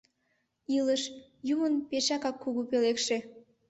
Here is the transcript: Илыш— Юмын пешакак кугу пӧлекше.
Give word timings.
Илыш— 0.77 1.03
Юмын 1.53 1.73
пешакак 1.89 2.35
кугу 2.43 2.61
пӧлекше. 2.69 3.17